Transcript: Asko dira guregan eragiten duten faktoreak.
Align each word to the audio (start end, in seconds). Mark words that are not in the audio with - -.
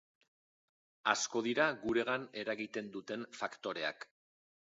Asko 1.13 1.43
dira 1.49 1.67
guregan 1.83 2.25
eragiten 2.45 2.91
duten 2.97 3.27
faktoreak. 3.43 4.09